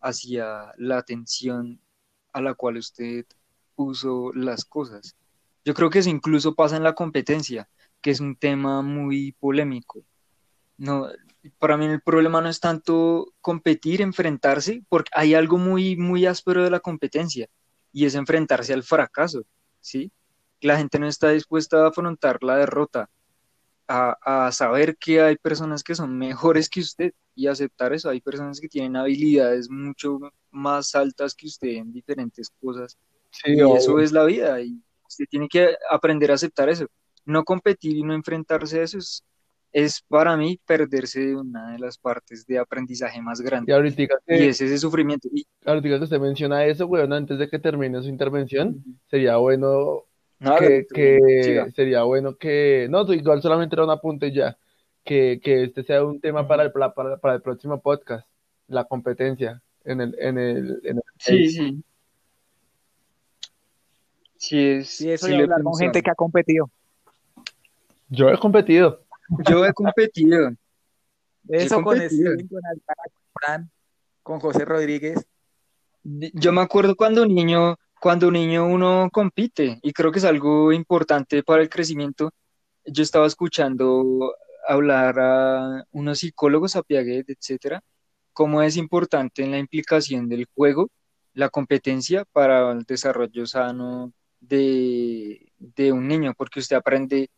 [0.00, 1.80] hacia la atención
[2.32, 3.26] a la cual usted
[3.74, 5.16] puso las cosas.
[5.64, 7.68] Yo creo que eso incluso pasa en la competencia,
[8.00, 10.04] que es un tema muy polémico.
[10.76, 11.08] No,
[11.50, 16.62] para mí el problema no es tanto competir, enfrentarse, porque hay algo muy, muy áspero
[16.64, 17.48] de la competencia
[17.92, 19.44] y es enfrentarse al fracaso,
[19.80, 20.10] ¿sí?
[20.60, 23.10] La gente no está dispuesta a afrontar la derrota,
[23.88, 28.08] a, a saber que hay personas que son mejores que usted y aceptar eso.
[28.10, 30.18] Hay personas que tienen habilidades mucho
[30.50, 32.96] más altas que usted en diferentes cosas
[33.30, 33.76] Sí, y obvio.
[33.76, 36.86] eso es la vida y usted tiene que aprender a aceptar eso.
[37.24, 39.24] No competir y no enfrentarse a eso es,
[39.74, 44.02] es para mí perderse de una de las partes de aprendizaje más Y grandes ahorita
[44.28, 45.28] y es ese sufrimiento.
[45.32, 50.04] Y, ahorita que usted menciona eso, weón, antes de que termine su intervención, sería bueno
[50.38, 54.56] no, que, sería bueno que, no, igual solamente era un apunte ya,
[55.02, 58.28] que, que este sea un tema para el, para, para el próximo podcast,
[58.68, 61.82] la competencia en el, en el, en el Sí, sí.
[64.36, 66.70] Sí, es, Sí, eso sí y hablar con gente que ha competido.
[68.08, 69.03] Yo he competido.
[69.48, 70.50] Yo he competido.
[71.48, 72.32] Eso con competido.
[72.32, 73.70] Steven, con Alcalá, con Fran,
[74.22, 75.26] con José Rodríguez.
[76.02, 81.42] Yo me acuerdo cuando niño, cuando niño uno compite y creo que es algo importante
[81.42, 82.30] para el crecimiento.
[82.84, 84.34] Yo estaba escuchando
[84.66, 87.82] hablar a unos psicólogos, a Piaget, etcétera,
[88.32, 90.90] cómo es importante en la implicación del juego,
[91.34, 97.30] la competencia para el desarrollo sano de, de un niño, porque usted aprende,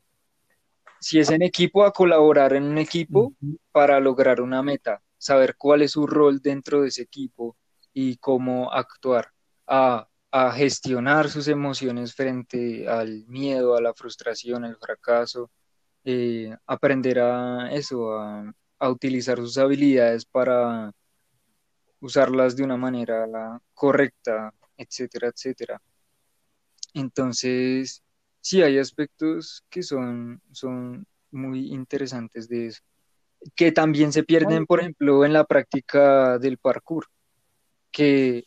[1.06, 3.32] si es en equipo, a colaborar en un equipo
[3.70, 7.56] para lograr una meta, saber cuál es su rol dentro de ese equipo
[7.92, 9.30] y cómo actuar,
[9.68, 15.48] a, a gestionar sus emociones frente al miedo, a la frustración, al fracaso,
[16.02, 20.90] eh, aprender a eso, a, a utilizar sus habilidades para
[22.00, 23.28] usarlas de una manera
[23.74, 25.80] correcta, etcétera, etcétera.
[26.94, 28.02] Entonces,
[28.46, 32.80] sí, hay aspectos que son, son muy interesantes de eso,
[33.56, 37.06] que también se pierden, por ejemplo, en la práctica del parkour,
[37.90, 38.44] que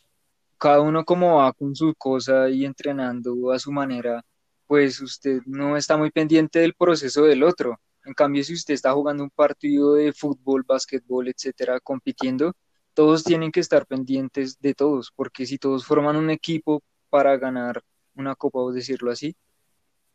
[0.56, 4.24] cada uno como va con su cosa y entrenando a su manera,
[4.66, 7.78] pues usted no está muy pendiente del proceso del otro.
[8.06, 12.54] En cambio, si usted está jugando un partido de fútbol, básquetbol, etcétera, compitiendo,
[12.94, 17.82] todos tienen que estar pendientes de todos, porque si todos forman un equipo para ganar
[18.14, 19.36] una copa, o decirlo así,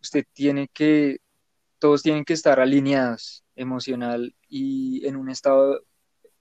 [0.06, 1.20] usted tiene que,
[1.80, 5.82] todos tienen que estar alineados emocional y en un estado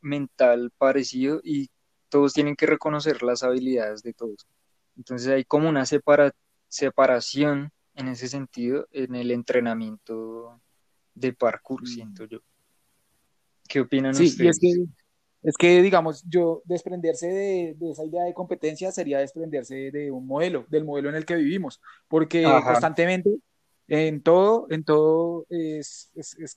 [0.00, 1.70] mental parecido y
[2.10, 4.46] todos tienen que reconocer las habilidades de todos.
[4.96, 5.84] Entonces hay como una
[6.68, 10.60] separación en ese sentido en el entrenamiento
[11.14, 11.86] de parkour, mm.
[11.86, 12.40] siento yo.
[13.66, 14.56] ¿Qué opinan sí, ustedes?
[14.56, 14.84] es que,
[15.42, 20.66] es que, digamos, yo desprenderse de, esa idea de competencia sería desprenderse de un modelo,
[20.68, 23.30] del modelo en el que vivimos, porque constantemente
[23.88, 26.10] en todo, en todo es,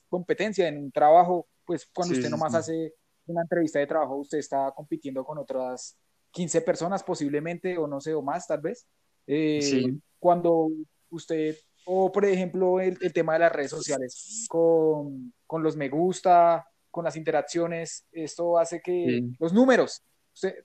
[0.08, 2.94] competencia, en un trabajo, pues cuando usted nomás hace
[3.26, 5.96] una entrevista de trabajo, usted está compitiendo con otras
[6.30, 8.86] 15 personas posiblemente, o no sé, o más tal vez.
[9.26, 10.68] Eh, cuando
[11.10, 17.04] usted, o por ejemplo el, tema de las redes sociales, con, los me gusta, con
[17.04, 20.02] las interacciones, esto hace que los números,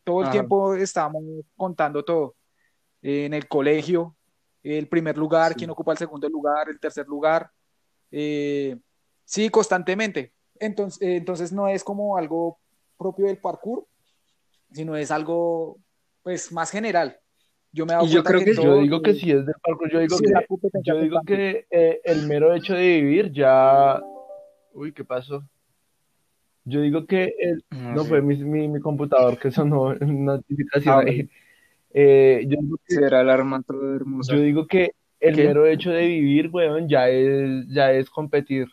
[0.03, 1.23] todo el tiempo estamos
[1.55, 2.35] contando todo.
[3.01, 4.15] en el colegio,
[4.63, 7.49] el primer lugar, quién ocupa el segundo lugar, el tercer lugar.
[8.11, 8.77] Eh,
[9.25, 10.33] sí, constantemente.
[10.59, 12.59] Entonces, entonces no es como algo
[12.97, 13.85] propio del parkour,
[14.71, 15.77] sino es algo
[16.21, 17.17] pues más general.
[17.71, 20.79] Yo me yo creo que, yo digo que sí es del parkour, yo digo que,
[20.83, 23.99] yo digo que eh, el mero hecho de vivir ya
[24.73, 25.43] uy, ¿qué pasó?
[26.65, 27.63] Yo digo que el...
[27.71, 31.29] no, fue mi, mi, computador que sonó una notificación ah, ahí.
[31.93, 33.23] Eh, yo digo que, Será
[33.65, 34.33] todo hermoso.
[34.33, 38.67] Yo digo que el mero hecho de vivir, weón, ya es, ya es competir.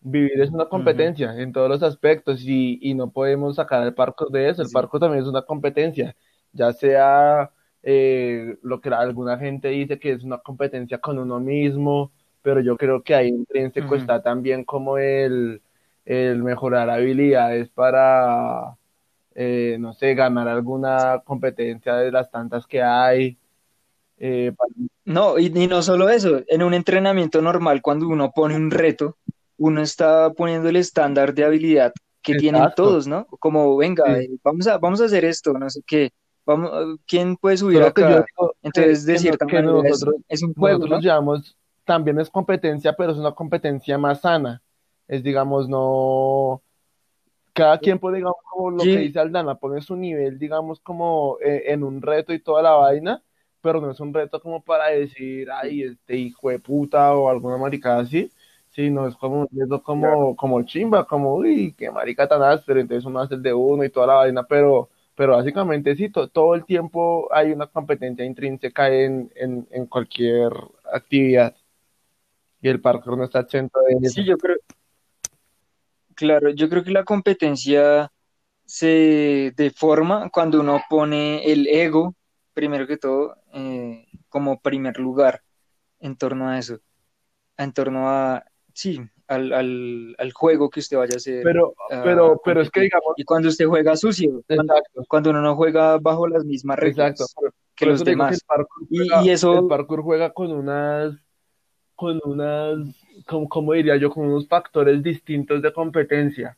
[0.00, 4.30] Vivir es una competencia en todos los aspectos y, y, no podemos sacar el parkour
[4.30, 4.62] de eso.
[4.62, 6.14] El parkour también es una competencia,
[6.52, 7.50] ya sea
[7.82, 12.76] eh, lo que alguna gente dice que es una competencia con uno mismo, pero yo
[12.76, 15.62] creo que ahí intrínseco está también como el,
[16.04, 18.76] el mejorar habilidades para
[19.40, 23.38] eh, no sé, ganar alguna competencia de las tantas que hay.
[24.18, 24.52] Eh,
[25.04, 29.16] no, y, no solo eso, en un entrenamiento normal, cuando uno pone un reto,
[29.56, 33.26] uno está poniendo el estándar de habilidad que tienen todos, ¿no?
[33.38, 36.10] Como, venga, eh, vamos, a, vamos a hacer esto, no sé qué,
[36.44, 38.26] vamos, ¿quién puede subir acá?
[38.60, 39.88] Entonces, de cierta manera,
[40.28, 40.98] es, un juego, ¿no?
[41.84, 44.60] también es competencia, pero es una competencia más sana.
[45.06, 46.60] Es, digamos, no
[47.58, 51.64] cada quien puede, digamos, como lo que dice Aldana, pone su nivel, digamos, como eh,
[51.66, 53.22] en un reto y toda la vaina,
[53.60, 57.56] pero no es un reto como para decir, ay, este hijo de puta o alguna
[57.58, 58.30] maricada así,
[58.70, 63.04] sino es como un reto como, como chimba, como, uy, qué marica tan áspero, entonces
[63.04, 66.64] uno hace el de uno y toda la vaina, pero, pero básicamente sí, todo el
[66.64, 70.52] tiempo hay una competencia intrínseca en, en, en cualquier
[70.92, 71.56] actividad.
[72.60, 74.14] Y el parkour no está exento de eso.
[74.14, 74.56] Sí, yo creo,
[76.18, 78.10] Claro, yo creo que la competencia
[78.64, 82.16] se deforma cuando uno pone el ego,
[82.52, 85.42] primero que todo, eh, como primer lugar
[86.00, 86.80] en torno a eso,
[87.56, 91.44] en torno a, sí, al, al, al juego que usted vaya a hacer.
[91.44, 93.14] Pero, pero, pero es que digamos...
[93.16, 94.42] Y cuando usted juega sucio,
[95.06, 97.32] cuando, uno no juega bajo las mismas reglas
[97.76, 98.44] que los demás.
[98.90, 99.60] y, eso...
[99.60, 101.14] El parkour juega con unas,
[101.98, 102.78] con unas
[103.26, 106.56] como, diría yo, con unos factores distintos de competencia.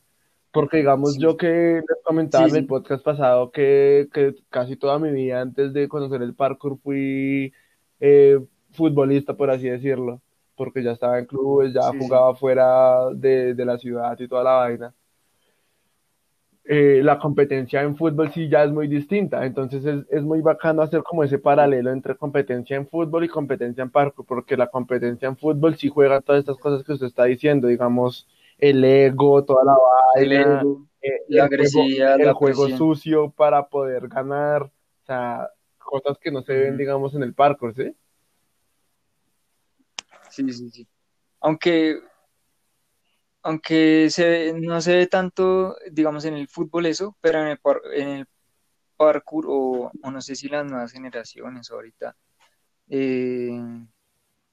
[0.51, 4.07] Porque digamos, yo que les comentaba en el podcast pasado que,
[4.51, 7.51] casi toda mi vida antes de conocer el parkour fui
[7.99, 8.39] eh,
[8.71, 10.21] futbolista, por así decirlo,
[10.55, 14.51] porque ya estaba en clubes, ya jugaba fuera de, de la ciudad y toda la
[14.57, 14.93] vaina.
[16.73, 19.45] Eh, la competencia en fútbol sí ya es muy distinta.
[19.45, 23.81] Entonces es, es, muy bacano hacer como ese paralelo entre competencia en fútbol y competencia
[23.81, 27.25] en parkour, porque la competencia en fútbol sí juega todas estas cosas que usted está
[27.25, 28.25] diciendo, digamos,
[28.57, 29.75] el ego, toda la
[30.15, 30.63] vaina,
[31.01, 36.53] eh, la agresividad, el juego sucio para poder ganar, o sea, cosas que no se
[36.53, 37.93] ven, digamos, en el parkour, ¿sí?
[40.29, 40.87] Sí, sí, sí.
[41.41, 41.99] Aunque
[43.43, 47.59] aunque se, no se ve tanto, digamos, en el fútbol eso, pero en el,
[47.95, 48.27] en el
[48.97, 52.15] parkour, o, no sé si las nuevas generaciones ahorita,
[52.89, 53.59] eh,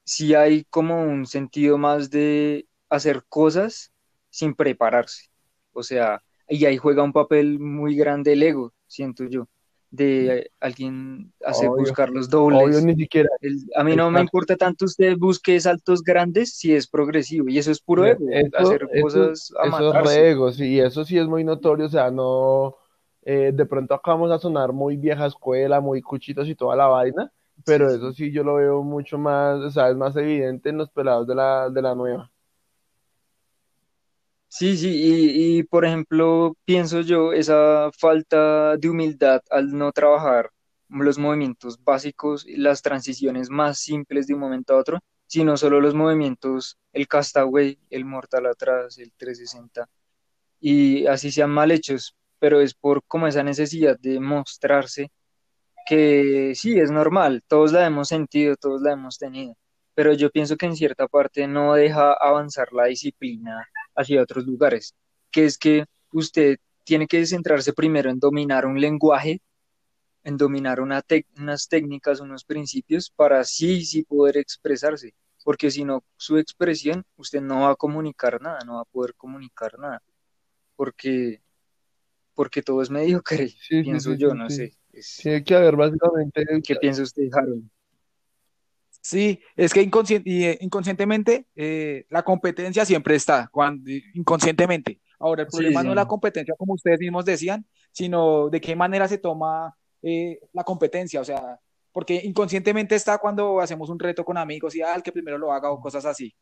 [0.03, 3.93] sí hay como un sentido más de hacer cosas
[4.29, 5.29] sin prepararse.
[5.73, 9.47] O sea, y ahí juega un papel muy grande el ego, siento yo
[9.91, 12.83] de alguien hacer buscar los dobles.
[12.83, 13.29] ni siquiera.
[13.75, 17.71] a mí no me importa tanto usted busque saltos grandes si es progresivo y eso
[17.71, 18.25] es puro ego,
[18.57, 22.75] hacer cosas a Eso es ego, sí, eso sí es muy notorio, o sea, no
[23.23, 27.31] eh, de pronto acabamos a sonar muy vieja escuela, muy cuchitos y toda la vaina,
[27.65, 30.89] pero eso sí yo lo veo mucho más, o sea, es más evidente en los
[30.89, 32.31] pelados de la, de la nueva.
[34.51, 34.89] Sí, sí,
[35.59, 40.49] y, por ejemplo, pienso yo esa falta de humildad al no trabajar
[40.89, 45.93] los movimientos básicos las transiciones más simples de un momento a otro, sino solo los
[45.93, 49.87] movimientos, el castaway, el mortal atrás, el 360,
[50.59, 55.11] y así sean mal hechos, pero es por como esa necesidad de mostrarse
[55.85, 59.55] que sí, es normal, todos la hemos sentido, todos la hemos tenido,
[59.95, 64.95] pero yo pienso que en cierta parte no deja avanzar la disciplina hacia otros lugares,
[65.31, 69.41] que es que usted tiene que centrarse primero en dominar un lenguaje,
[70.23, 71.03] en dominar una
[71.37, 75.13] unas técnicas, unos principios, para así sí poder expresarse,
[75.43, 79.13] porque si no, su expresión, usted no va a comunicar nada, no va a poder
[79.15, 80.01] comunicar nada,
[80.75, 81.41] porque,
[82.33, 84.75] porque todo es mediocre, pienso yo, no sé.
[85.21, 86.45] Tiene que haber básicamente...
[86.63, 87.69] ¿Qué piensa usted, Harold?
[89.01, 94.99] Sí, es que eh, inconscientemente eh, la competencia siempre está, cuando, inconscientemente.
[95.19, 99.07] Ahora, el problema no es la competencia, como ustedes mismos decían, sino de qué manera
[99.07, 101.59] se toma eh, la competencia, o sea,
[101.91, 105.51] porque inconscientemente está cuando hacemos un reto con amigos y, ah, el que primero lo
[105.51, 106.33] haga o cosas así.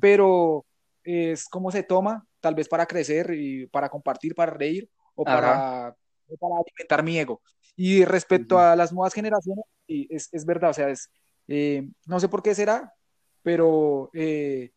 [0.00, 0.64] pero
[1.02, 5.96] es cómo se toma, tal vez para crecer y para compartir, para reír o para,
[6.38, 7.40] para, alimentar mi ego.
[7.74, 11.08] Y respecto a las nuevas generaciones, es, es verdad, o sea, es
[11.48, 12.94] eh, no sé por qué será,
[13.42, 14.70] pero eh,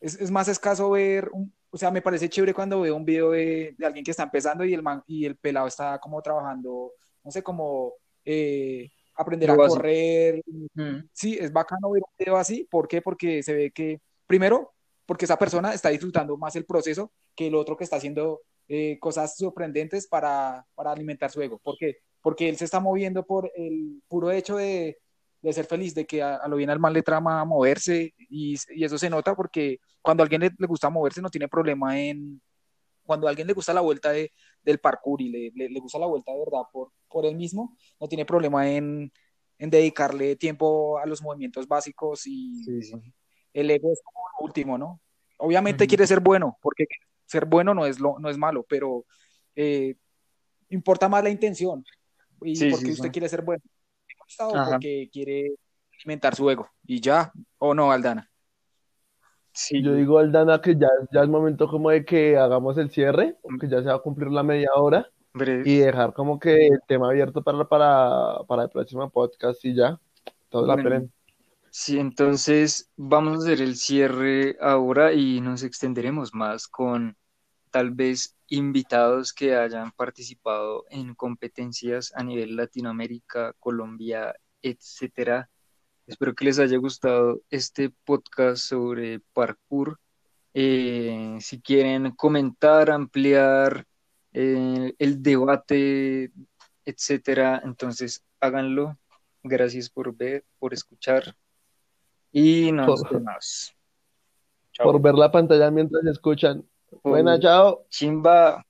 [0.00, 1.30] es, más escaso ver,
[1.70, 4.74] o sea, me parece chévere cuando veo un video de, alguien que está empezando y
[4.74, 6.92] el, y el pelado está como trabajando,
[7.24, 7.94] no sé, como
[8.24, 10.42] eh, aprender a correr.
[11.12, 12.68] Sí, es bacano ver un video así.
[12.70, 13.00] ¿Por qué?
[13.00, 14.74] Porque se ve que, primero,
[15.06, 18.42] porque esa persona está disfrutando más el proceso que el otro que está haciendo
[19.00, 21.58] cosas sorprendentes para, para alimentar su ego.
[21.58, 21.96] ¿Por qué?
[22.20, 24.98] Porque él se está moviendo por el puro hecho de,
[25.42, 28.84] de ser feliz, de que a, lo bien al mal le trama moverse y, y,
[28.84, 32.40] eso se nota porque cuando a alguien le, gusta moverse no tiene problema en,
[33.04, 34.32] cuando a alguien le gusta la vuelta de,
[34.62, 38.08] del parkour y le, le, gusta la vuelta de verdad por, por él mismo, no
[38.08, 39.12] tiene problema en,
[39.58, 42.62] en dedicarle tiempo a los movimientos básicos y
[43.54, 45.00] el ego es como lo último, ¿no?
[45.38, 46.86] Obviamente quiere ser bueno, porque
[47.24, 49.06] ser bueno no es, lo, no es malo, pero
[49.56, 49.96] eh,
[50.68, 51.82] importa más la intención
[52.42, 53.62] y porque usted quiere ser bueno
[54.38, 55.52] o porque quiere
[55.98, 56.68] alimentar su ego.
[56.86, 58.30] Y ya, ¿o no, Aldana?
[59.52, 59.82] Sí.
[59.82, 63.68] Yo digo, Aldana, que ya, ya es momento como de que hagamos el cierre, que
[63.68, 65.10] ya se va a cumplir la media hora.
[65.64, 70.00] Y dejar como que el tema abierto para, para, para el próximo podcast y ya.
[70.48, 71.12] Todos la esperen.
[71.70, 77.16] Sí, entonces vamos a hacer el cierre ahora y nos extenderemos más con
[77.70, 85.48] tal vez invitados que hayan participado en competencias a nivel Latinoamérica, Colombia, etcétera.
[86.06, 90.00] Espero que les haya gustado este podcast sobre parkour.
[90.52, 93.86] Eh, si quieren comentar, ampliar
[94.32, 96.32] eh, el debate,
[96.84, 98.98] etcétera, entonces háganlo.
[99.42, 101.36] Gracias por ver, por escuchar
[102.32, 103.74] y nos vemos.
[104.82, 106.64] Por ver la pantalla mientras escuchan.
[107.02, 107.84] Buena, chao.
[107.88, 108.64] Chimba.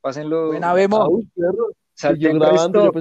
[0.00, 0.48] Pásenlo.
[0.48, 1.08] Buena, vemos.
[1.34, 2.92] esto.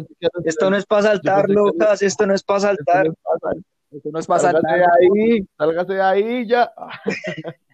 [0.46, 2.02] esto no es para saltar, locas.
[2.02, 3.08] Esto no es para saltar.
[3.08, 3.64] Esto no es para saltar.
[3.92, 4.62] Esto no es para saltar.
[4.62, 6.74] Sálgase de ahí, sálgase de ahí ya.